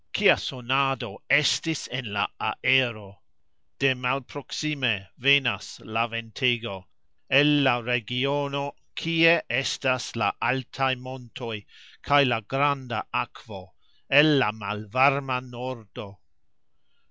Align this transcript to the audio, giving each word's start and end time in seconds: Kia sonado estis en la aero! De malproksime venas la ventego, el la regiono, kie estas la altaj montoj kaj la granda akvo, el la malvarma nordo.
Kia 0.13 0.35
sonado 0.35 1.17
estis 1.29 1.87
en 1.91 2.11
la 2.11 2.23
aero! 2.63 3.19
De 3.77 3.93
malproksime 3.93 5.05
venas 5.19 5.79
la 5.85 6.07
ventego, 6.07 6.87
el 7.29 7.63
la 7.63 7.79
regiono, 7.83 8.71
kie 8.95 9.43
estas 9.47 10.15
la 10.15 10.33
altaj 10.41 10.95
montoj 10.95 11.59
kaj 12.01 12.23
la 12.25 12.41
granda 12.41 13.03
akvo, 13.13 13.75
el 14.09 14.39
la 14.39 14.51
malvarma 14.51 15.39
nordo. 15.39 16.17